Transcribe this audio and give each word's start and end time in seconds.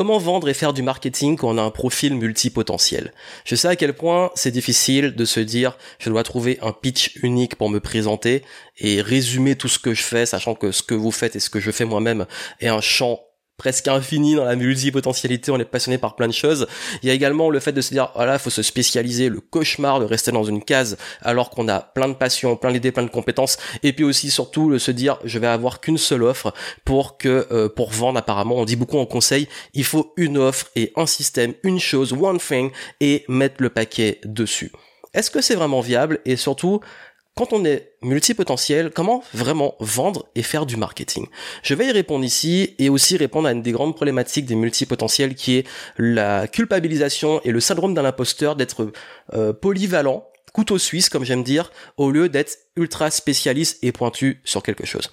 Comment 0.00 0.16
vendre 0.16 0.48
et 0.48 0.54
faire 0.54 0.72
du 0.72 0.80
marketing 0.80 1.36
quand 1.36 1.50
on 1.50 1.58
a 1.58 1.62
un 1.62 1.70
profil 1.70 2.14
multipotentiel? 2.14 3.12
Je 3.44 3.54
sais 3.54 3.68
à 3.68 3.76
quel 3.76 3.92
point 3.92 4.30
c'est 4.34 4.50
difficile 4.50 5.14
de 5.14 5.26
se 5.26 5.40
dire 5.40 5.76
je 5.98 6.08
dois 6.08 6.22
trouver 6.22 6.58
un 6.62 6.72
pitch 6.72 7.16
unique 7.16 7.56
pour 7.56 7.68
me 7.68 7.80
présenter 7.80 8.42
et 8.78 9.02
résumer 9.02 9.56
tout 9.56 9.68
ce 9.68 9.78
que 9.78 9.92
je 9.92 10.02
fais, 10.02 10.24
sachant 10.24 10.54
que 10.54 10.72
ce 10.72 10.82
que 10.82 10.94
vous 10.94 11.10
faites 11.10 11.36
et 11.36 11.38
ce 11.38 11.50
que 11.50 11.60
je 11.60 11.70
fais 11.70 11.84
moi-même 11.84 12.24
est 12.60 12.68
un 12.68 12.80
champ 12.80 13.20
presque 13.60 13.88
infini 13.88 14.36
dans 14.36 14.46
la 14.46 14.56
multipotentialité, 14.56 15.50
on 15.50 15.58
est 15.58 15.66
passionné 15.66 15.98
par 15.98 16.16
plein 16.16 16.28
de 16.28 16.32
choses. 16.32 16.66
Il 17.02 17.08
y 17.08 17.10
a 17.10 17.14
également 17.14 17.50
le 17.50 17.60
fait 17.60 17.72
de 17.72 17.82
se 17.82 17.90
dire, 17.90 18.10
voilà, 18.14 18.32
il 18.32 18.38
faut 18.38 18.48
se 18.48 18.62
spécialiser, 18.62 19.28
le 19.28 19.42
cauchemar 19.42 20.00
de 20.00 20.06
rester 20.06 20.32
dans 20.32 20.44
une 20.44 20.64
case 20.64 20.96
alors 21.20 21.50
qu'on 21.50 21.68
a 21.68 21.80
plein 21.80 22.08
de 22.08 22.14
passions, 22.14 22.56
plein 22.56 22.72
d'idées, 22.72 22.90
plein 22.90 23.02
de 23.02 23.10
compétences, 23.10 23.58
et 23.82 23.92
puis 23.92 24.02
aussi 24.02 24.30
surtout 24.30 24.78
se 24.78 24.90
dire, 24.90 25.18
je 25.24 25.38
vais 25.38 25.46
avoir 25.46 25.82
qu'une 25.82 25.98
seule 25.98 26.22
offre 26.22 26.54
pour 26.86 27.18
que 27.18 27.46
euh, 27.52 27.68
pour 27.68 27.90
vendre 27.90 28.18
apparemment, 28.18 28.56
on 28.56 28.64
dit 28.64 28.76
beaucoup 28.76 28.96
en 28.96 29.04
conseil, 29.04 29.46
il 29.74 29.84
faut 29.84 30.14
une 30.16 30.38
offre 30.38 30.68
et 30.74 30.94
un 30.96 31.04
système, 31.04 31.52
une 31.62 31.80
chose, 31.80 32.14
one 32.14 32.38
thing, 32.38 32.70
et 33.00 33.26
mettre 33.28 33.56
le 33.58 33.68
paquet 33.68 34.22
dessus. 34.24 34.72
Est-ce 35.12 35.30
que 35.30 35.40
c'est 35.42 35.56
vraiment 35.56 35.80
viable? 35.80 36.20
Et 36.24 36.36
surtout 36.36 36.80
quand 37.40 37.54
on 37.54 37.64
est 37.64 37.94
multipotentiel, 38.02 38.90
comment 38.90 39.24
vraiment 39.32 39.74
vendre 39.80 40.26
et 40.34 40.42
faire 40.42 40.66
du 40.66 40.76
marketing? 40.76 41.26
Je 41.62 41.72
vais 41.72 41.86
y 41.86 41.90
répondre 41.90 42.22
ici 42.22 42.74
et 42.78 42.90
aussi 42.90 43.16
répondre 43.16 43.48
à 43.48 43.52
une 43.52 43.62
des 43.62 43.72
grandes 43.72 43.96
problématiques 43.96 44.44
des 44.44 44.56
multipotentiels 44.56 45.34
qui 45.34 45.56
est 45.56 45.66
la 45.96 46.46
culpabilisation 46.48 47.40
et 47.44 47.50
le 47.50 47.60
syndrome 47.60 47.94
d'un 47.94 48.04
imposteur 48.04 48.56
d'être 48.56 48.92
euh, 49.32 49.54
polyvalent 49.54 50.26
couteau 50.52 50.76
suisse, 50.76 51.08
comme 51.08 51.24
j'aime 51.24 51.42
dire, 51.42 51.72
au 51.96 52.10
lieu 52.10 52.28
d'être 52.28 52.58
ultra 52.76 53.10
spécialiste 53.10 53.78
et 53.82 53.90
pointu 53.90 54.42
sur 54.44 54.62
quelque 54.62 54.84
chose 54.84 55.08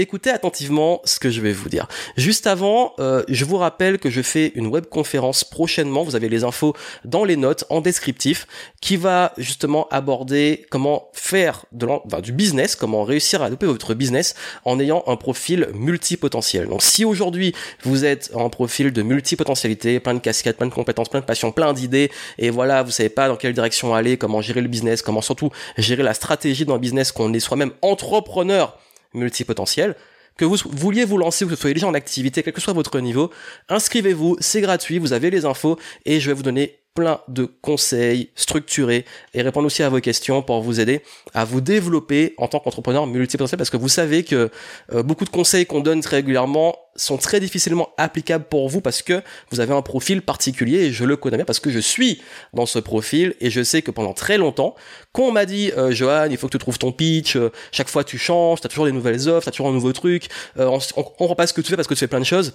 écoutez 0.00 0.30
attentivement 0.30 1.00
ce 1.04 1.20
que 1.20 1.30
je 1.30 1.40
vais 1.40 1.52
vous 1.52 1.68
dire. 1.68 1.86
Juste 2.16 2.46
avant, 2.46 2.94
euh, 2.98 3.22
je 3.28 3.44
vous 3.44 3.56
rappelle 3.56 3.98
que 3.98 4.10
je 4.10 4.22
fais 4.22 4.52
une 4.54 4.66
webconférence 4.68 5.44
prochainement, 5.44 6.02
vous 6.02 6.16
avez 6.16 6.28
les 6.28 6.44
infos 6.44 6.74
dans 7.04 7.24
les 7.24 7.36
notes, 7.36 7.64
en 7.70 7.80
descriptif, 7.80 8.46
qui 8.80 8.96
va 8.96 9.32
justement 9.38 9.88
aborder 9.90 10.66
comment 10.70 11.08
faire 11.12 11.66
de 11.72 11.86
du 12.20 12.32
business, 12.32 12.76
comment 12.76 13.04
réussir 13.04 13.42
à 13.42 13.46
développer 13.46 13.66
votre 13.66 13.94
business 13.94 14.34
en 14.64 14.78
ayant 14.78 15.02
un 15.06 15.16
profil 15.16 15.68
multipotentiel. 15.74 16.68
Donc 16.68 16.82
si 16.82 17.04
aujourd'hui 17.04 17.54
vous 17.82 18.04
êtes 18.04 18.30
en 18.34 18.48
profil 18.50 18.92
de 18.92 19.02
multipotentialité, 19.02 20.00
plein 20.00 20.14
de 20.14 20.20
casquettes, 20.20 20.56
plein 20.56 20.66
de 20.66 20.72
compétences, 20.72 21.08
plein 21.08 21.20
de 21.20 21.24
passions, 21.24 21.52
plein 21.52 21.72
d'idées, 21.72 22.10
et 22.38 22.50
voilà, 22.50 22.82
vous 22.82 22.90
savez 22.90 23.08
pas 23.08 23.28
dans 23.28 23.36
quelle 23.36 23.52
direction 23.52 23.94
aller, 23.94 24.16
comment 24.16 24.40
gérer 24.40 24.60
le 24.60 24.68
business, 24.68 25.02
comment 25.02 25.22
surtout 25.22 25.50
gérer 25.76 26.02
la 26.02 26.14
stratégie 26.14 26.64
dans 26.64 26.74
le 26.74 26.80
business, 26.80 27.12
qu'on 27.12 27.32
est 27.32 27.40
soi-même 27.40 27.72
entrepreneur, 27.82 28.78
multipotentiel, 29.14 29.96
que 30.36 30.44
vous 30.44 30.56
vouliez 30.70 31.04
vous 31.04 31.18
lancer 31.18 31.44
ou 31.44 31.48
que 31.48 31.54
vous 31.54 31.60
soyez 31.60 31.74
déjà 31.74 31.86
en 31.86 31.94
activité, 31.94 32.42
quel 32.42 32.52
que 32.52 32.60
soit 32.60 32.72
votre 32.72 33.00
niveau, 33.00 33.30
inscrivez-vous, 33.68 34.36
c'est 34.40 34.60
gratuit, 34.60 34.98
vous 34.98 35.12
avez 35.12 35.30
les 35.30 35.44
infos 35.44 35.78
et 36.06 36.20
je 36.20 36.28
vais 36.28 36.34
vous 36.34 36.42
donner 36.42 36.79
plein 36.94 37.20
de 37.28 37.44
conseils 37.44 38.30
structurés 38.34 39.04
et 39.34 39.42
répondre 39.42 39.66
aussi 39.66 39.82
à 39.82 39.88
vos 39.88 40.00
questions 40.00 40.42
pour 40.42 40.60
vous 40.60 40.80
aider 40.80 41.02
à 41.34 41.44
vous 41.44 41.60
développer 41.60 42.34
en 42.36 42.48
tant 42.48 42.58
qu'entrepreneur 42.58 43.06
multipotentiel. 43.06 43.58
Parce 43.58 43.70
que 43.70 43.76
vous 43.76 43.88
savez 43.88 44.24
que 44.24 44.50
euh, 44.92 45.02
beaucoup 45.02 45.24
de 45.24 45.30
conseils 45.30 45.66
qu'on 45.66 45.80
donne 45.80 46.00
très 46.00 46.16
régulièrement 46.16 46.76
sont 46.96 47.16
très 47.16 47.38
difficilement 47.38 47.90
applicables 47.96 48.44
pour 48.44 48.68
vous 48.68 48.80
parce 48.80 49.02
que 49.02 49.22
vous 49.50 49.60
avez 49.60 49.72
un 49.72 49.82
profil 49.82 50.22
particulier 50.22 50.78
et 50.78 50.92
je 50.92 51.04
le 51.04 51.16
connais 51.16 51.36
bien 51.36 51.46
parce 51.46 51.60
que 51.60 51.70
je 51.70 51.78
suis 51.78 52.20
dans 52.52 52.66
ce 52.66 52.78
profil 52.78 53.34
et 53.40 53.48
je 53.48 53.62
sais 53.62 53.80
que 53.80 53.92
pendant 53.92 54.12
très 54.12 54.38
longtemps 54.38 54.74
quand 55.12 55.22
on 55.22 55.32
m'a 55.32 55.46
dit 55.46 55.70
euh, 55.78 55.92
Johan 55.92 56.26
il 56.30 56.36
faut 56.36 56.48
que 56.48 56.52
tu 56.52 56.58
trouves 56.58 56.78
ton 56.78 56.90
pitch 56.92 57.36
euh, 57.36 57.50
chaque 57.70 57.88
fois 57.88 58.02
tu 58.02 58.18
changes 58.18 58.60
t'as 58.60 58.68
toujours 58.68 58.86
des 58.86 58.92
nouvelles 58.92 59.28
offres 59.28 59.44
t'as 59.44 59.52
toujours 59.52 59.68
un 59.68 59.72
nouveau 59.72 59.92
truc 59.92 60.28
on, 60.56 60.78
on 60.96 61.02
comprend 61.04 61.36
pas 61.36 61.46
ce 61.46 61.54
que 61.54 61.60
tu 61.60 61.70
fais 61.70 61.76
parce 61.76 61.88
que 61.88 61.94
tu 61.94 62.00
fais 62.00 62.08
plein 62.08 62.20
de 62.20 62.24
choses 62.24 62.54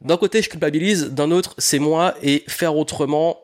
d'un 0.00 0.16
côté, 0.16 0.42
je 0.42 0.48
culpabilise, 0.48 1.10
d'un 1.10 1.30
autre, 1.30 1.54
c'est 1.58 1.78
moi 1.78 2.14
et 2.22 2.44
faire 2.46 2.76
autrement, 2.76 3.38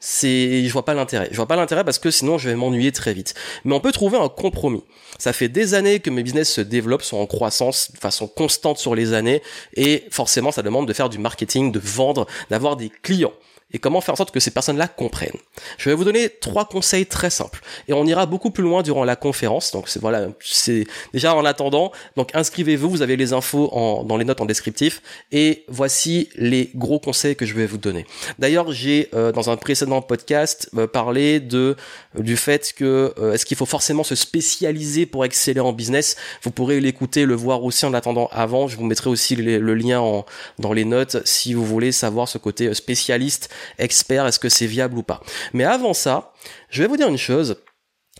c'est, 0.00 0.64
je 0.64 0.72
vois 0.72 0.84
pas 0.84 0.94
l'intérêt. 0.94 1.28
Je 1.30 1.36
vois 1.36 1.46
pas 1.46 1.54
l'intérêt 1.54 1.84
parce 1.84 2.00
que 2.00 2.10
sinon 2.10 2.36
je 2.36 2.48
vais 2.48 2.56
m'ennuyer 2.56 2.90
très 2.90 3.14
vite. 3.14 3.34
Mais 3.64 3.72
on 3.72 3.80
peut 3.80 3.92
trouver 3.92 4.18
un 4.18 4.28
compromis. 4.28 4.82
Ça 5.18 5.32
fait 5.32 5.48
des 5.48 5.74
années 5.74 6.00
que 6.00 6.10
mes 6.10 6.24
business 6.24 6.52
se 6.52 6.60
développent, 6.60 7.02
sont 7.02 7.18
en 7.18 7.26
croissance 7.26 7.92
de 7.92 7.98
façon 7.98 8.26
constante 8.26 8.78
sur 8.78 8.96
les 8.96 9.12
années 9.12 9.42
et 9.74 10.04
forcément 10.10 10.50
ça 10.50 10.62
demande 10.62 10.88
de 10.88 10.92
faire 10.92 11.08
du 11.08 11.18
marketing, 11.18 11.70
de 11.70 11.78
vendre, 11.78 12.26
d'avoir 12.50 12.76
des 12.76 12.90
clients 12.90 13.32
et 13.72 13.78
comment 13.78 14.00
faire 14.00 14.14
en 14.14 14.16
sorte 14.16 14.30
que 14.32 14.40
ces 14.40 14.50
personnes-là 14.50 14.88
comprennent. 14.88 15.38
Je 15.78 15.88
vais 15.90 15.94
vous 15.94 16.04
donner 16.04 16.28
trois 16.28 16.66
conseils 16.66 17.06
très 17.06 17.30
simples 17.30 17.60
et 17.88 17.92
on 17.92 18.06
ira 18.06 18.26
beaucoup 18.26 18.50
plus 18.50 18.62
loin 18.62 18.82
durant 18.82 19.04
la 19.04 19.16
conférence. 19.16 19.72
Donc 19.72 19.88
c'est 19.88 20.00
voilà, 20.00 20.28
c'est 20.40 20.86
déjà 21.12 21.34
en 21.34 21.44
attendant. 21.44 21.92
Donc 22.16 22.30
inscrivez-vous, 22.34 22.90
vous 22.90 23.02
avez 23.02 23.16
les 23.16 23.32
infos 23.32 23.70
en, 23.72 24.04
dans 24.04 24.16
les 24.16 24.24
notes 24.24 24.40
en 24.40 24.46
descriptif 24.46 25.02
et 25.30 25.64
voici 25.68 26.28
les 26.36 26.70
gros 26.74 26.98
conseils 26.98 27.36
que 27.36 27.46
je 27.46 27.54
vais 27.54 27.66
vous 27.66 27.78
donner. 27.78 28.06
D'ailleurs, 28.38 28.72
j'ai 28.72 29.08
euh, 29.14 29.32
dans 29.32 29.50
un 29.50 29.56
précédent 29.56 30.02
podcast 30.02 30.70
euh, 30.76 30.86
parlé 30.86 31.40
de 31.40 31.76
du 32.18 32.36
fait 32.36 32.72
que 32.76 33.14
euh, 33.18 33.32
est-ce 33.32 33.46
qu'il 33.46 33.56
faut 33.56 33.66
forcément 33.66 34.04
se 34.04 34.14
spécialiser 34.14 35.06
pour 35.06 35.24
exceller 35.24 35.60
en 35.60 35.72
business? 35.72 36.16
Vous 36.42 36.50
pourrez 36.50 36.80
l'écouter, 36.80 37.24
le 37.24 37.34
voir 37.34 37.64
aussi 37.64 37.86
en 37.86 37.94
attendant 37.94 38.28
avant. 38.32 38.68
Je 38.68 38.76
vous 38.76 38.84
mettrai 38.84 39.10
aussi 39.10 39.36
le 39.36 39.74
lien 39.74 40.00
en, 40.00 40.26
dans 40.58 40.72
les 40.72 40.84
notes 40.84 41.18
si 41.24 41.54
vous 41.54 41.64
voulez 41.64 41.92
savoir 41.92 42.28
ce 42.28 42.38
côté 42.38 42.72
spécialiste 42.74 43.48
expert, 43.78 44.26
est-ce 44.26 44.38
que 44.38 44.48
c'est 44.48 44.66
viable 44.66 44.98
ou 44.98 45.02
pas. 45.02 45.22
Mais 45.52 45.64
avant 45.64 45.94
ça, 45.94 46.32
je 46.70 46.82
vais 46.82 46.88
vous 46.88 46.96
dire 46.96 47.08
une 47.08 47.18
chose. 47.18 47.56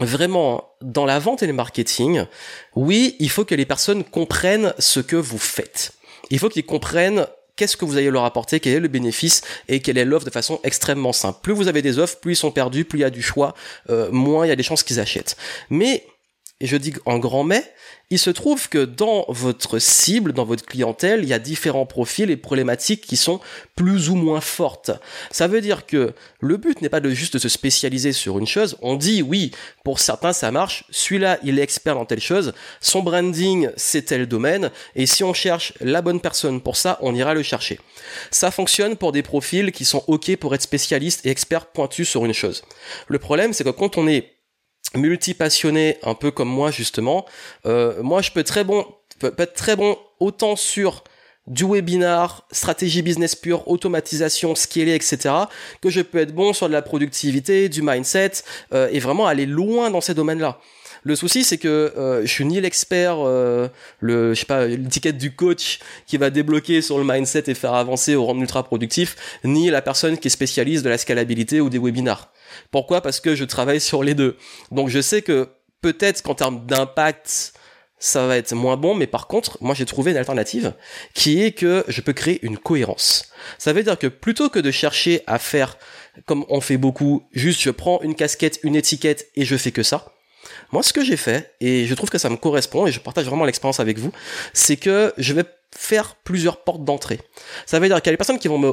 Vraiment, 0.00 0.70
dans 0.80 1.04
la 1.04 1.18
vente 1.18 1.42
et 1.42 1.46
le 1.46 1.52
marketing, 1.52 2.24
oui, 2.74 3.14
il 3.20 3.30
faut 3.30 3.44
que 3.44 3.54
les 3.54 3.66
personnes 3.66 4.04
comprennent 4.04 4.72
ce 4.78 5.00
que 5.00 5.16
vous 5.16 5.38
faites. 5.38 5.92
Il 6.30 6.38
faut 6.38 6.48
qu'ils 6.48 6.64
comprennent 6.64 7.26
qu'est-ce 7.56 7.76
que 7.76 7.84
vous 7.84 7.96
allez 7.96 8.10
leur 8.10 8.24
apporter, 8.24 8.58
quel 8.58 8.72
est 8.72 8.80
le 8.80 8.88
bénéfice 8.88 9.42
et 9.68 9.80
quelle 9.80 9.98
est 9.98 10.04
l'offre 10.04 10.24
de 10.24 10.30
façon 10.30 10.60
extrêmement 10.64 11.12
simple. 11.12 11.40
Plus 11.42 11.52
vous 11.52 11.68
avez 11.68 11.82
des 11.82 11.98
offres, 11.98 12.18
plus 12.18 12.32
ils 12.32 12.36
sont 12.36 12.50
perdus, 12.50 12.84
plus 12.84 13.00
il 13.00 13.02
y 13.02 13.04
a 13.04 13.10
du 13.10 13.22
choix, 13.22 13.54
euh, 13.90 14.10
moins 14.10 14.46
il 14.46 14.48
y 14.48 14.52
a 14.52 14.56
des 14.56 14.62
chances 14.62 14.82
qu'ils 14.82 14.98
achètent. 14.98 15.36
Mais 15.68 16.06
et 16.62 16.66
je 16.66 16.76
dis 16.76 16.94
en 17.04 17.18
grand 17.18 17.42
mais, 17.42 17.64
il 18.10 18.20
se 18.20 18.30
trouve 18.30 18.68
que 18.68 18.84
dans 18.84 19.24
votre 19.28 19.80
cible, 19.80 20.32
dans 20.32 20.44
votre 20.44 20.64
clientèle, 20.64 21.24
il 21.24 21.28
y 21.28 21.32
a 21.32 21.40
différents 21.40 21.86
profils 21.86 22.30
et 22.30 22.36
problématiques 22.36 23.00
qui 23.00 23.16
sont 23.16 23.40
plus 23.74 24.10
ou 24.10 24.14
moins 24.14 24.40
fortes. 24.40 24.92
Ça 25.32 25.48
veut 25.48 25.60
dire 25.60 25.86
que 25.86 26.12
le 26.40 26.56
but 26.56 26.80
n'est 26.80 26.88
pas 26.88 27.00
de 27.00 27.10
juste 27.10 27.38
se 27.38 27.48
spécialiser 27.48 28.12
sur 28.12 28.38
une 28.38 28.46
chose. 28.46 28.76
On 28.80 28.94
dit 28.94 29.22
oui, 29.22 29.50
pour 29.82 29.98
certains 29.98 30.32
ça 30.32 30.52
marche, 30.52 30.84
celui-là 30.90 31.38
il 31.42 31.58
est 31.58 31.62
expert 31.62 31.96
dans 31.96 32.04
telle 32.04 32.20
chose, 32.20 32.54
son 32.80 33.02
branding 33.02 33.70
c'est 33.76 34.02
tel 34.02 34.26
domaine, 34.26 34.70
et 34.94 35.06
si 35.06 35.24
on 35.24 35.34
cherche 35.34 35.72
la 35.80 36.00
bonne 36.00 36.20
personne 36.20 36.60
pour 36.60 36.76
ça, 36.76 36.98
on 37.02 37.14
ira 37.14 37.34
le 37.34 37.42
chercher. 37.42 37.80
Ça 38.30 38.52
fonctionne 38.52 38.96
pour 38.96 39.10
des 39.10 39.22
profils 39.22 39.72
qui 39.72 39.84
sont 39.84 40.04
ok 40.06 40.36
pour 40.36 40.54
être 40.54 40.62
spécialistes 40.62 41.26
et 41.26 41.30
experts 41.30 41.66
pointus 41.66 42.08
sur 42.08 42.24
une 42.24 42.34
chose. 42.34 42.62
Le 43.08 43.18
problème 43.18 43.52
c'est 43.52 43.64
que 43.64 43.70
quand 43.70 43.98
on 43.98 44.06
est 44.06 44.41
multi-passionné, 44.94 45.98
un 46.02 46.14
peu 46.14 46.30
comme 46.30 46.48
moi 46.48 46.70
justement, 46.70 47.26
euh, 47.66 48.02
moi 48.02 48.22
je 48.22 48.30
peux 48.30 48.44
très 48.44 48.64
bon, 48.64 48.86
peut, 49.18 49.34
être 49.38 49.54
très 49.54 49.76
bon 49.76 49.96
autant 50.20 50.56
sur 50.56 51.04
du 51.48 51.64
webinar, 51.64 52.46
stratégie 52.52 53.02
business 53.02 53.34
pure, 53.34 53.66
automatisation, 53.68 54.54
scaler, 54.54 54.94
etc., 54.94 55.34
que 55.80 55.90
je 55.90 56.00
peux 56.00 56.18
être 56.18 56.32
bon 56.32 56.52
sur 56.52 56.68
de 56.68 56.72
la 56.72 56.82
productivité, 56.82 57.68
du 57.68 57.82
mindset, 57.82 58.32
euh, 58.72 58.88
et 58.92 59.00
vraiment 59.00 59.26
aller 59.26 59.46
loin 59.46 59.90
dans 59.90 60.00
ces 60.00 60.14
domaines-là. 60.14 60.60
Le 61.04 61.16
souci, 61.16 61.42
c'est 61.42 61.58
que 61.58 61.92
euh, 61.96 62.22
je 62.22 62.30
suis 62.30 62.44
ni 62.44 62.60
l'expert, 62.60 63.16
euh, 63.18 63.68
le, 64.00 64.34
je 64.34 64.40
sais 64.40 64.46
pas, 64.46 64.66
l'étiquette 64.66 65.18
du 65.18 65.34
coach 65.34 65.80
qui 66.06 66.16
va 66.16 66.30
débloquer 66.30 66.80
sur 66.80 66.98
le 66.98 67.04
mindset 67.04 67.44
et 67.48 67.54
faire 67.54 67.74
avancer 67.74 68.14
au 68.14 68.24
rang 68.24 68.38
ultra 68.38 68.62
productif, 68.62 69.16
ni 69.44 69.68
la 69.70 69.82
personne 69.82 70.16
qui 70.16 70.28
est 70.28 70.30
spécialiste 70.30 70.84
de 70.84 70.88
la 70.88 70.98
scalabilité 70.98 71.60
ou 71.60 71.70
des 71.70 71.78
webinars. 71.78 72.32
Pourquoi? 72.70 73.00
Parce 73.00 73.18
que 73.18 73.34
je 73.34 73.44
travaille 73.44 73.80
sur 73.80 74.04
les 74.04 74.14
deux. 74.14 74.36
Donc 74.70 74.88
je 74.88 75.00
sais 75.00 75.22
que 75.22 75.48
peut-être 75.80 76.22
qu'en 76.22 76.34
termes 76.34 76.64
d'impact, 76.66 77.52
ça 77.98 78.26
va 78.26 78.36
être 78.36 78.52
moins 78.54 78.76
bon, 78.76 78.94
mais 78.94 79.06
par 79.06 79.26
contre, 79.26 79.58
moi 79.60 79.74
j'ai 79.74 79.86
trouvé 79.86 80.12
une 80.12 80.16
alternative 80.16 80.74
qui 81.14 81.42
est 81.42 81.52
que 81.52 81.84
je 81.88 82.00
peux 82.00 82.12
créer 82.12 82.38
une 82.44 82.58
cohérence. 82.58 83.30
Ça 83.58 83.72
veut 83.72 83.82
dire 83.82 83.98
que 83.98 84.08
plutôt 84.08 84.48
que 84.50 84.58
de 84.58 84.70
chercher 84.70 85.22
à 85.26 85.38
faire 85.38 85.78
comme 86.26 86.44
on 86.48 86.60
fait 86.60 86.76
beaucoup, 86.76 87.26
juste 87.32 87.60
je 87.60 87.70
prends 87.70 88.00
une 88.02 88.14
casquette, 88.14 88.60
une 88.62 88.76
étiquette 88.76 89.28
et 89.34 89.44
je 89.44 89.56
fais 89.56 89.70
que 89.70 89.82
ça. 89.82 90.11
Moi, 90.72 90.82
ce 90.82 90.92
que 90.92 91.04
j'ai 91.04 91.16
fait, 91.16 91.54
et 91.60 91.86
je 91.86 91.94
trouve 91.94 92.10
que 92.10 92.18
ça 92.18 92.30
me 92.30 92.36
correspond, 92.36 92.86
et 92.86 92.92
je 92.92 93.00
partage 93.00 93.26
vraiment 93.26 93.44
l'expérience 93.44 93.80
avec 93.80 93.98
vous, 93.98 94.12
c'est 94.52 94.76
que 94.76 95.12
je 95.18 95.32
vais 95.32 95.44
faire 95.74 96.16
plusieurs 96.16 96.58
portes 96.62 96.84
d'entrée. 96.84 97.20
Ça 97.66 97.78
veut 97.78 97.88
dire 97.88 97.96
qu'il 98.02 98.06
y 98.06 98.10
a 98.10 98.12
des 98.12 98.18
personnes 98.18 98.38
qui 98.38 98.48
vont 98.48 98.58
me, 98.58 98.70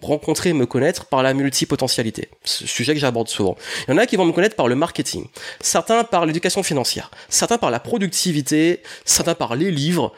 rencontrer, 0.00 0.52
me 0.52 0.66
connaître 0.66 1.06
par 1.06 1.22
la 1.22 1.34
multipotentialité, 1.34 2.28
sujet 2.44 2.94
que 2.94 3.00
j'aborde 3.00 3.28
souvent. 3.28 3.56
Il 3.86 3.92
y 3.92 3.94
en 3.94 3.98
a 3.98 4.06
qui 4.06 4.16
vont 4.16 4.24
me 4.24 4.32
connaître 4.32 4.56
par 4.56 4.68
le 4.68 4.76
marketing, 4.76 5.26
certains 5.60 6.04
par 6.04 6.26
l'éducation 6.26 6.62
financière, 6.62 7.10
certains 7.28 7.58
par 7.58 7.70
la 7.70 7.80
productivité, 7.80 8.82
certains 9.04 9.34
par 9.34 9.56
les 9.56 9.70
livres. 9.70 10.12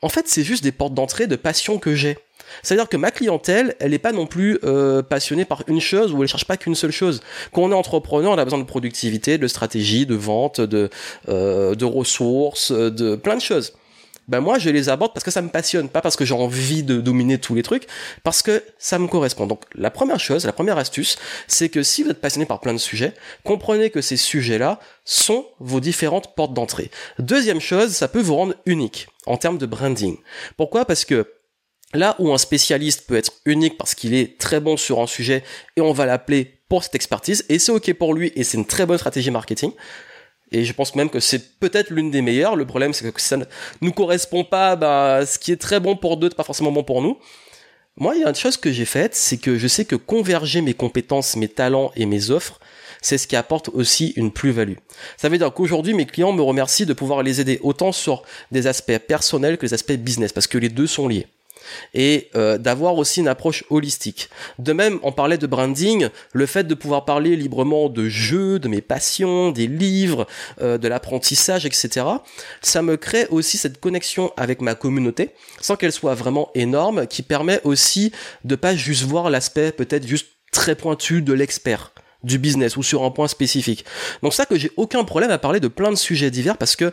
En 0.00 0.08
fait, 0.08 0.28
c'est 0.28 0.44
juste 0.44 0.62
des 0.62 0.72
portes 0.72 0.94
d'entrée 0.94 1.26
de 1.26 1.36
passion 1.36 1.78
que 1.78 1.94
j'ai. 1.94 2.18
C'est-à-dire 2.62 2.88
que 2.88 2.96
ma 2.96 3.10
clientèle, 3.10 3.76
elle 3.80 3.92
n'est 3.92 3.98
pas 3.98 4.12
non 4.12 4.26
plus 4.26 4.58
euh, 4.64 5.02
passionnée 5.02 5.44
par 5.44 5.62
une 5.66 5.80
chose 5.80 6.12
ou 6.12 6.22
elle 6.22 6.28
cherche 6.28 6.46
pas 6.46 6.56
qu'une 6.56 6.74
seule 6.74 6.90
chose. 6.90 7.20
Quand 7.52 7.62
on 7.62 7.70
est 7.70 7.74
entrepreneur, 7.74 8.32
on 8.32 8.38
a 8.38 8.44
besoin 8.44 8.58
de 8.58 8.64
productivité, 8.64 9.38
de 9.38 9.46
stratégie, 9.46 10.06
de 10.06 10.14
vente, 10.14 10.60
de, 10.60 10.90
euh, 11.28 11.74
de 11.74 11.84
ressources, 11.84 12.72
de 12.72 13.16
plein 13.16 13.36
de 13.36 13.40
choses. 13.40 13.72
ben 14.28 14.40
moi 14.40 14.58
je 14.58 14.70
les 14.70 14.88
aborde 14.90 15.12
parce 15.14 15.24
que 15.24 15.30
ça 15.30 15.42
me 15.42 15.48
passionne, 15.48 15.88
pas 15.88 16.02
parce 16.02 16.14
que 16.14 16.24
j'ai 16.24 16.34
envie 16.34 16.82
de 16.82 17.00
dominer 17.00 17.38
tous 17.38 17.54
les 17.54 17.62
trucs, 17.62 17.86
parce 18.22 18.42
que 18.42 18.62
ça 18.78 18.98
me 18.98 19.08
correspond. 19.08 19.46
Donc 19.46 19.62
la 19.74 19.90
première 19.90 20.20
chose, 20.20 20.44
la 20.44 20.52
première 20.52 20.78
astuce, 20.78 21.16
c'est 21.46 21.70
que 21.70 21.82
si 21.82 22.02
vous 22.02 22.10
êtes 22.10 22.20
passionné 22.20 22.46
par 22.46 22.60
plein 22.60 22.74
de 22.74 22.78
sujets, 22.78 23.14
comprenez 23.44 23.90
que 23.90 24.02
ces 24.02 24.16
sujets-là 24.16 24.80
sont 25.04 25.46
vos 25.58 25.80
différentes 25.80 26.34
portes 26.34 26.52
d'entrée. 26.52 26.90
Deuxième 27.18 27.60
chose, 27.60 27.92
ça 27.92 28.08
peut 28.08 28.20
vous 28.20 28.36
rendre 28.36 28.54
unique 28.66 29.08
en 29.26 29.38
termes 29.38 29.58
de 29.58 29.66
branding. 29.66 30.16
Pourquoi? 30.56 30.84
Parce 30.84 31.04
que 31.04 31.26
Là 31.94 32.16
où 32.18 32.32
un 32.32 32.38
spécialiste 32.38 33.06
peut 33.06 33.16
être 33.16 33.32
unique 33.46 33.78
parce 33.78 33.94
qu'il 33.94 34.12
est 34.12 34.38
très 34.38 34.60
bon 34.60 34.76
sur 34.76 35.00
un 35.00 35.06
sujet 35.06 35.42
et 35.76 35.80
on 35.80 35.92
va 35.92 36.04
l'appeler 36.04 36.60
pour 36.68 36.84
cette 36.84 36.94
expertise 36.94 37.46
et 37.48 37.58
c'est 37.58 37.72
ok 37.72 37.94
pour 37.94 38.12
lui 38.12 38.30
et 38.36 38.44
c'est 38.44 38.58
une 38.58 38.66
très 38.66 38.84
bonne 38.84 38.98
stratégie 38.98 39.30
marketing. 39.30 39.72
Et 40.50 40.64
je 40.64 40.72
pense 40.72 40.94
même 40.94 41.10
que 41.10 41.20
c'est 41.20 41.58
peut-être 41.58 41.90
l'une 41.90 42.10
des 42.10 42.22
meilleures. 42.22 42.56
Le 42.56 42.66
problème, 42.66 42.92
c'est 42.92 43.10
que 43.12 43.20
ça 43.20 43.36
ne 43.36 43.44
nous 43.80 43.92
correspond 43.92 44.44
pas, 44.44 44.76
bah, 44.76 45.24
ce 45.26 45.38
qui 45.38 45.52
est 45.52 45.56
très 45.56 45.80
bon 45.80 45.96
pour 45.96 46.16
d'autres, 46.16 46.36
pas 46.36 46.44
forcément 46.44 46.72
bon 46.72 46.84
pour 46.84 47.02
nous. 47.02 47.18
Moi, 47.96 48.14
il 48.14 48.20
y 48.20 48.24
a 48.24 48.28
une 48.28 48.34
chose 48.34 48.56
que 48.56 48.70
j'ai 48.70 48.84
faite, 48.84 49.14
c'est 49.14 49.38
que 49.38 49.58
je 49.58 49.66
sais 49.66 49.84
que 49.84 49.96
converger 49.96 50.60
mes 50.60 50.74
compétences, 50.74 51.36
mes 51.36 51.48
talents 51.48 51.90
et 51.96 52.06
mes 52.06 52.30
offres, 52.30 52.60
c'est 53.02 53.18
ce 53.18 53.26
qui 53.26 53.36
apporte 53.36 53.70
aussi 53.70 54.12
une 54.16 54.30
plus-value. 54.30 54.76
Ça 55.16 55.28
veut 55.28 55.36
dire 55.36 55.52
qu'aujourd'hui, 55.52 55.94
mes 55.94 56.06
clients 56.06 56.32
me 56.32 56.42
remercient 56.42 56.86
de 56.86 56.92
pouvoir 56.92 57.22
les 57.22 57.40
aider 57.40 57.58
autant 57.62 57.92
sur 57.92 58.22
des 58.52 58.66
aspects 58.66 58.98
personnels 58.98 59.58
que 59.58 59.66
des 59.66 59.74
aspects 59.74 59.92
business, 59.92 60.32
parce 60.32 60.46
que 60.46 60.58
les 60.58 60.68
deux 60.68 60.86
sont 60.86 61.08
liés 61.08 61.26
et 61.94 62.30
euh, 62.34 62.58
d'avoir 62.58 62.96
aussi 62.96 63.20
une 63.20 63.28
approche 63.28 63.64
holistique. 63.70 64.28
De 64.58 64.72
même, 64.72 64.98
on 65.02 65.12
parlait 65.12 65.38
de 65.38 65.46
branding, 65.46 66.08
le 66.32 66.46
fait 66.46 66.64
de 66.64 66.74
pouvoir 66.74 67.04
parler 67.04 67.36
librement 67.36 67.88
de 67.88 68.08
jeux, 68.08 68.58
de 68.58 68.68
mes 68.68 68.80
passions, 68.80 69.50
des 69.50 69.66
livres, 69.66 70.26
euh, 70.60 70.78
de 70.78 70.88
l'apprentissage, 70.88 71.66
etc. 71.66 72.06
Ça 72.62 72.82
me 72.82 72.96
crée 72.96 73.26
aussi 73.30 73.58
cette 73.58 73.80
connexion 73.80 74.32
avec 74.36 74.60
ma 74.60 74.74
communauté, 74.74 75.30
sans 75.60 75.76
qu'elle 75.76 75.92
soit 75.92 76.14
vraiment 76.14 76.50
énorme, 76.54 77.06
qui 77.06 77.22
permet 77.22 77.60
aussi 77.64 78.12
de 78.44 78.56
pas 78.56 78.74
juste 78.74 79.04
voir 79.04 79.30
l'aspect 79.30 79.72
peut-être 79.72 80.06
juste 80.06 80.28
très 80.52 80.74
pointu 80.74 81.22
de 81.22 81.32
l'expert 81.32 81.92
du 82.24 82.38
business 82.38 82.76
ou 82.76 82.82
sur 82.82 83.04
un 83.04 83.10
point 83.10 83.28
spécifique. 83.28 83.84
Donc 84.22 84.34
ça 84.34 84.44
que 84.44 84.56
j'ai 84.56 84.72
aucun 84.76 85.04
problème 85.04 85.30
à 85.30 85.38
parler 85.38 85.60
de 85.60 85.68
plein 85.68 85.90
de 85.90 85.96
sujets 85.96 86.30
divers 86.30 86.56
parce 86.56 86.74
que 86.74 86.92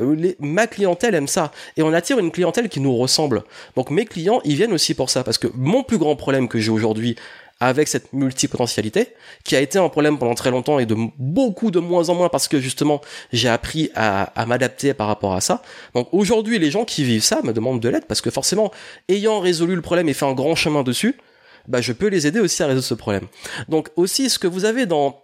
euh, 0.00 0.32
ma 0.40 0.66
clientèle 0.66 1.14
aime 1.14 1.28
ça 1.28 1.52
et 1.76 1.82
on 1.82 1.92
attire 1.92 2.18
une 2.18 2.30
clientèle 2.30 2.68
qui 2.68 2.80
nous 2.80 2.96
ressemble. 2.96 3.44
Donc 3.76 3.90
mes 3.90 4.04
clients, 4.04 4.40
ils 4.44 4.56
viennent 4.56 4.72
aussi 4.72 4.94
pour 4.94 5.10
ça 5.10 5.24
parce 5.24 5.38
que 5.38 5.48
mon 5.54 5.82
plus 5.82 5.98
grand 5.98 6.16
problème 6.16 6.48
que 6.48 6.58
j'ai 6.58 6.70
aujourd'hui 6.70 7.16
avec 7.60 7.88
cette 7.88 8.12
multipotentialité, 8.12 9.14
qui 9.44 9.54
a 9.56 9.60
été 9.60 9.78
un 9.78 9.88
problème 9.88 10.18
pendant 10.18 10.34
très 10.34 10.50
longtemps 10.50 10.78
et 10.78 10.86
de 10.86 10.96
beaucoup 11.18 11.70
de 11.70 11.78
moins 11.78 12.08
en 12.08 12.14
moins 12.14 12.28
parce 12.28 12.48
que 12.48 12.58
justement 12.60 13.00
j'ai 13.32 13.48
appris 13.48 13.90
à, 13.94 14.24
à 14.40 14.44
m'adapter 14.44 14.92
par 14.92 15.06
rapport 15.06 15.34
à 15.34 15.40
ça. 15.40 15.62
Donc 15.94 16.08
aujourd'hui 16.12 16.58
les 16.58 16.70
gens 16.70 16.84
qui 16.84 17.04
vivent 17.04 17.22
ça 17.22 17.40
me 17.42 17.52
demandent 17.52 17.80
de 17.80 17.88
l'aide 17.88 18.06
parce 18.06 18.20
que 18.20 18.30
forcément 18.30 18.72
ayant 19.08 19.40
résolu 19.40 19.76
le 19.76 19.82
problème 19.82 20.08
et 20.08 20.14
fait 20.14 20.26
un 20.26 20.34
grand 20.34 20.56
chemin 20.56 20.82
dessus, 20.82 21.16
bah 21.68 21.80
je 21.80 21.92
peux 21.92 22.08
les 22.08 22.26
aider 22.26 22.40
aussi 22.40 22.62
à 22.62 22.66
résoudre 22.66 22.84
ce 22.84 22.94
problème. 22.94 23.26
Donc 23.68 23.88
aussi 23.96 24.28
ce 24.28 24.38
que 24.38 24.46
vous 24.46 24.64
avez 24.64 24.86
dans 24.86 25.23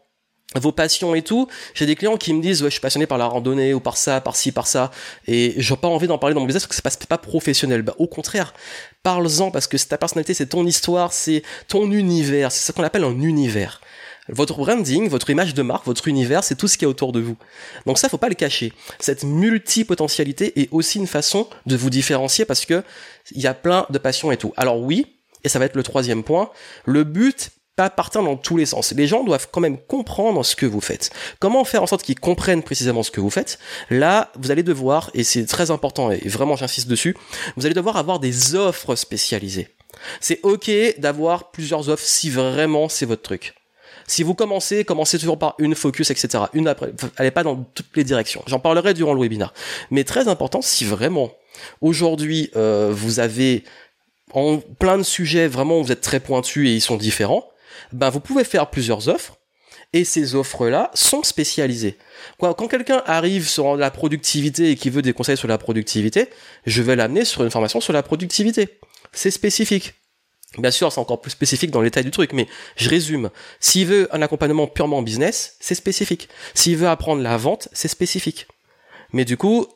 vos 0.57 0.73
passions 0.73 1.15
et 1.15 1.23
tout. 1.23 1.49
J'ai 1.75 1.87
des 1.87 1.95
clients 1.95 2.17
qui 2.17 2.33
me 2.33 2.43
disent 2.43 2.63
ouais 2.63 2.69
je 2.69 2.75
suis 2.75 2.81
passionné 2.81 3.07
par 3.07 3.19
la 3.19 3.27
randonnée 3.27 3.75
ou 3.75 3.81
par 3.81 3.97
ça, 3.97 4.21
par 4.21 4.37
ci, 4.37 4.53
par 4.53 4.67
ça, 4.67 4.91
et 5.27 5.55
j'ai 5.57 5.77
pas 5.77 5.89
envie 5.89 6.07
d'en 6.07 6.19
parler 6.19 6.35
dans 6.35 6.41
mon 6.41 6.47
business 6.47 6.67
parce 6.67 6.81
que 6.81 6.91
c'est 6.91 7.07
pas, 7.07 7.17
pas 7.17 7.23
professionnel. 7.23 7.83
Bah 7.83 7.95
au 7.99 8.07
contraire, 8.07 8.55
parle-en 9.03 9.51
parce 9.51 9.67
que 9.67 9.79
c'est 9.79 9.89
ta 9.89 9.99
personnalité, 9.99 10.35
c'est 10.35 10.47
ton 10.47 10.67
histoire, 10.67 11.13
c'est 11.13 11.43
ton 11.69 11.91
univers, 11.91 12.51
c'est 12.53 12.67
ce 12.67 12.73
qu'on 12.73 12.83
appelle 12.83 13.05
un 13.05 13.21
univers. 13.21 13.81
Votre 14.29 14.59
branding, 14.59 15.09
votre 15.09 15.31
image 15.31 15.55
de 15.55 15.63
marque, 15.63 15.87
votre 15.87 16.07
univers, 16.07 16.45
c'est 16.45 16.55
tout 16.55 16.69
ce 16.69 16.79
qui 16.79 16.85
est 16.85 16.89
autour 16.89 17.11
de 17.11 17.21
vous. 17.21 17.37
Donc 17.87 17.99
ça, 17.99 18.09
faut 18.09 18.19
pas 18.19 18.29
le 18.29 18.35
cacher. 18.35 18.73
Cette 19.01 19.25
multipotentialité 19.25 20.61
est 20.61 20.69
aussi 20.71 20.99
une 20.99 21.09
façon 21.09 21.49
de 21.67 21.77
vous 21.77 21.91
différencier 21.91 22.45
parce 22.45 22.65
que 22.65 22.85
il 23.33 23.41
y 23.41 23.49
a 23.49 23.55
plein 23.55 23.87
de 23.91 23.99
passions 23.99 24.31
et 24.31 24.37
tout. 24.37 24.53
Alors 24.57 24.79
oui, 24.79 25.17
et 25.43 25.49
ça 25.49 25.59
va 25.59 25.65
être 25.65 25.75
le 25.75 25.83
troisième 25.83 26.23
point, 26.23 26.51
le 26.85 27.03
but 27.03 27.51
partir 27.89 28.23
dans 28.23 28.37
tous 28.37 28.57
les 28.57 28.67
sens. 28.67 28.93
Les 28.93 29.07
gens 29.07 29.25
doivent 29.25 29.49
quand 29.51 29.61
même 29.61 29.79
comprendre 29.79 30.45
ce 30.45 30.55
que 30.55 30.67
vous 30.67 30.81
faites. 30.81 31.11
Comment 31.39 31.65
faire 31.65 31.83
en 31.83 31.87
sorte 31.87 32.03
qu'ils 32.03 32.21
comprennent 32.21 32.63
précisément 32.63 33.03
ce 33.03 33.11
que 33.11 33.21
vous 33.21 33.31
faites? 33.31 33.59
Là, 33.89 34.31
vous 34.39 34.51
allez 34.51 34.63
devoir, 34.63 35.11
et 35.15 35.25
c'est 35.25 35.47
très 35.47 35.71
important, 35.71 36.11
et 36.11 36.29
vraiment 36.29 36.57
j'insiste 36.57 36.89
dessus, 36.89 37.17
vous 37.57 37.65
allez 37.65 37.75
devoir 37.75 37.97
avoir 37.97 38.19
des 38.19 38.55
offres 38.55 38.95
spécialisées. 38.97 39.69
C'est 40.21 40.41
ok 40.43 40.71
d'avoir 40.99 41.51
plusieurs 41.51 41.89
offres 41.89 42.05
si 42.05 42.29
vraiment 42.31 42.89
c'est 42.89 43.07
votre 43.07 43.23
truc. 43.23 43.55
Si 44.07 44.25
vous 44.25 44.35
commencez, 44.35 44.85
commencez 44.85 45.19
toujours 45.21 45.39
par 45.39 45.55
une 45.59 45.77
focus, 45.77 46.11
etc. 46.11 46.45
Une 46.53 46.67
après, 46.67 46.93
allez 47.17 47.31
pas 47.31 47.45
dans 47.45 47.57
toutes 47.75 47.97
les 47.97 48.03
directions. 48.03 48.43
J'en 48.47 48.59
parlerai 48.59 48.93
durant 48.93 49.15
le 49.15 49.21
webinaire. 49.21 49.55
Mais 49.93 50.03
très 50.03 50.27
important, 50.27 50.63
si 50.63 50.85
vraiment 50.85 51.31
aujourd'hui 51.81 52.51
euh, 52.57 52.91
vous 52.93 53.21
avez 53.21 53.63
en 54.33 54.59
plein 54.59 54.99
de 54.99 55.03
sujets 55.03 55.49
vraiment 55.49 55.81
vous 55.81 55.93
êtes 55.93 56.01
très 56.01 56.21
pointu 56.21 56.69
et 56.69 56.75
ils 56.75 56.81
sont 56.81 56.97
différents, 56.97 57.49
ben 57.93 58.11
vous 58.11 58.21
pouvez 58.21 58.45
faire 58.45 58.71
plusieurs 58.71 59.09
offres 59.09 59.37
et 59.93 60.05
ces 60.05 60.35
offres-là 60.35 60.91
sont 60.95 61.23
spécialisées. 61.23 61.99
Quand 62.39 62.69
quelqu'un 62.69 63.03
arrive 63.07 63.49
sur 63.49 63.77
la 63.77 63.91
productivité 63.91 64.71
et 64.71 64.77
qui 64.77 64.91
veut 64.91 65.03
des 65.03 65.13
conseils 65.13 65.37
sur 65.37 65.49
la 65.49 65.59
productivité, 65.59 66.29
je 66.67 66.83
vais 66.83 66.97
l'amener 66.97 67.25
sur 67.25 67.43
une 67.43 67.51
formation 67.51 67.81
sur 67.81 67.93
la 67.93 68.03
productivité. 68.03 68.79
C'est 69.13 69.31
spécifique. 69.31 69.95
Bien 70.59 70.71
sûr, 70.71 70.91
c'est 70.93 71.01
encore 71.01 71.21
plus 71.21 71.31
spécifique 71.31 71.71
dans 71.71 71.81
l'état 71.81 72.03
du 72.03 72.11
truc, 72.11 72.33
mais 72.33 72.49
je 72.77 72.89
résume. 72.89 73.31
S'il 73.61 73.87
veut 73.87 74.09
un 74.15 74.23
accompagnement 74.23 74.67
purement 74.67 75.03
business, 75.03 75.57
c'est 75.61 75.77
spécifique. 75.77 76.29
S'il 76.55 76.77
veut 76.77 76.89
apprendre 76.89 77.23
la 77.23 77.37
vente, 77.37 77.69
c'est 77.73 77.89
spécifique. 77.89 78.47
Mais 79.13 79.25
du 79.25 79.37
coup, 79.37 79.67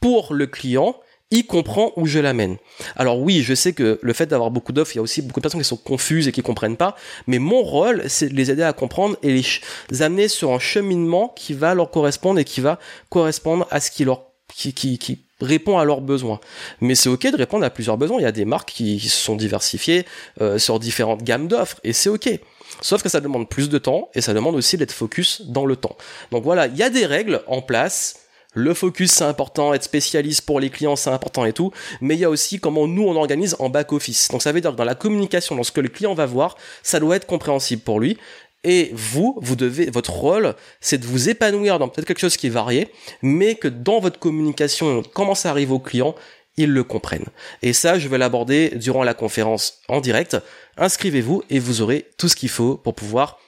pour 0.00 0.34
le 0.34 0.46
client, 0.46 0.96
il 1.32 1.46
comprend 1.46 1.92
où 1.96 2.06
je 2.06 2.20
l'amène. 2.20 2.58
Alors 2.94 3.18
oui, 3.18 3.42
je 3.42 3.54
sais 3.54 3.72
que 3.72 3.98
le 4.00 4.12
fait 4.12 4.26
d'avoir 4.26 4.50
beaucoup 4.50 4.72
d'offres, 4.72 4.92
il 4.94 4.96
y 4.96 4.98
a 5.00 5.02
aussi 5.02 5.22
beaucoup 5.22 5.40
de 5.40 5.42
personnes 5.42 5.62
qui 5.62 5.66
sont 5.66 5.76
confuses 5.76 6.28
et 6.28 6.32
qui 6.32 6.42
comprennent 6.42 6.76
pas, 6.76 6.94
mais 7.26 7.38
mon 7.38 7.62
rôle, 7.62 8.04
c'est 8.06 8.28
de 8.28 8.34
les 8.34 8.50
aider 8.50 8.62
à 8.62 8.72
comprendre 8.74 9.16
et 9.22 9.42
les 9.90 10.02
amener 10.02 10.28
sur 10.28 10.52
un 10.52 10.58
cheminement 10.58 11.32
qui 11.34 11.54
va 11.54 11.74
leur 11.74 11.90
correspondre 11.90 12.38
et 12.38 12.44
qui 12.44 12.60
va 12.60 12.78
correspondre 13.08 13.66
à 13.70 13.80
ce 13.80 13.90
qui 13.90 14.04
leur 14.04 14.26
qui, 14.54 14.74
qui, 14.74 14.98
qui 14.98 15.24
répond 15.40 15.78
à 15.78 15.84
leurs 15.86 16.02
besoins. 16.02 16.38
Mais 16.82 16.94
c'est 16.94 17.08
ok 17.08 17.30
de 17.30 17.36
répondre 17.38 17.64
à 17.64 17.70
plusieurs 17.70 17.96
besoins. 17.96 18.18
Il 18.18 18.24
y 18.24 18.26
a 18.26 18.32
des 18.32 18.44
marques 18.44 18.70
qui, 18.70 19.00
se 19.00 19.08
sont 19.08 19.34
diversifiées 19.34 20.04
euh, 20.42 20.58
sur 20.58 20.78
différentes 20.78 21.22
gammes 21.22 21.48
d'offres 21.48 21.80
et 21.82 21.94
c'est 21.94 22.10
ok. 22.10 22.28
Sauf 22.82 23.02
que 23.02 23.08
ça 23.08 23.20
demande 23.20 23.48
plus 23.48 23.70
de 23.70 23.78
temps 23.78 24.10
et 24.14 24.20
ça 24.20 24.34
demande 24.34 24.54
aussi 24.54 24.76
d'être 24.76 24.92
focus 24.92 25.42
dans 25.46 25.64
le 25.64 25.76
temps. 25.76 25.96
Donc 26.30 26.44
voilà, 26.44 26.66
il 26.66 26.76
y 26.76 26.82
a 26.82 26.90
des 26.90 27.06
règles 27.06 27.42
en 27.46 27.62
place 27.62 28.21
le 28.54 28.74
focus 28.74 29.12
c'est 29.12 29.24
important, 29.24 29.74
être 29.74 29.84
spécialiste 29.84 30.42
pour 30.42 30.60
les 30.60 30.70
clients 30.70 30.96
c'est 30.96 31.10
important 31.10 31.44
et 31.44 31.52
tout, 31.52 31.72
mais 32.00 32.14
il 32.14 32.20
y 32.20 32.24
a 32.24 32.30
aussi 32.30 32.60
comment 32.60 32.86
nous 32.86 33.04
on 33.04 33.16
organise 33.16 33.56
en 33.58 33.68
back 33.68 33.92
office. 33.92 34.28
Donc 34.28 34.42
ça 34.42 34.52
veut 34.52 34.60
dire 34.60 34.72
que 34.72 34.76
dans 34.76 34.84
la 34.84 34.94
communication, 34.94 35.56
dans 35.56 35.62
ce 35.62 35.72
que 35.72 35.80
le 35.80 35.88
client 35.88 36.14
va 36.14 36.26
voir, 36.26 36.56
ça 36.82 37.00
doit 37.00 37.16
être 37.16 37.26
compréhensible 37.26 37.82
pour 37.82 38.00
lui. 38.00 38.18
Et 38.64 38.92
vous, 38.94 39.36
vous 39.42 39.56
devez, 39.56 39.90
votre 39.90 40.12
rôle, 40.12 40.54
c'est 40.80 40.98
de 40.98 41.06
vous 41.06 41.28
épanouir 41.28 41.80
dans 41.80 41.88
peut-être 41.88 42.06
quelque 42.06 42.20
chose 42.20 42.36
qui 42.36 42.46
est 42.46 42.50
varié, 42.50 42.92
mais 43.20 43.56
que 43.56 43.66
dans 43.66 43.98
votre 43.98 44.20
communication, 44.20 45.02
comment 45.14 45.34
ça 45.34 45.50
arrive 45.50 45.72
au 45.72 45.80
client, 45.80 46.14
ils 46.56 46.70
le 46.70 46.84
comprennent. 46.84 47.26
Et 47.62 47.72
ça, 47.72 47.98
je 47.98 48.06
vais 48.08 48.18
l'aborder 48.18 48.70
durant 48.76 49.02
la 49.02 49.14
conférence 49.14 49.80
en 49.88 50.00
direct. 50.00 50.36
Inscrivez-vous 50.76 51.42
et 51.50 51.58
vous 51.58 51.80
aurez 51.80 52.06
tout 52.18 52.28
ce 52.28 52.36
qu'il 52.36 52.50
faut 52.50 52.76
pour 52.76 52.94
pouvoir 52.94 53.40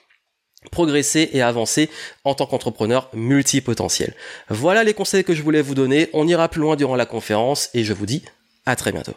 progresser 0.71 1.31
et 1.33 1.43
avancer 1.43 1.91
en 2.25 2.35
tant 2.35 2.47
qu'entrepreneur 2.47 3.09
multipotentiel. 3.13 4.15
Voilà 4.49 4.85
les 4.85 4.95
conseils 4.95 5.25
que 5.25 5.35
je 5.35 5.43
voulais 5.43 5.63
vous 5.63 5.75
donner. 5.75 6.09
On 6.13 6.27
ira 6.27 6.49
plus 6.49 6.61
loin 6.61 6.77
durant 6.77 6.97
la 6.97 7.07
conférence 7.07 7.71
et 7.75 7.85
je 7.85 7.93
vous 7.93 8.07
dis 8.07 8.23
à 8.67 8.77
très 8.77 8.93
bientôt. 8.93 9.15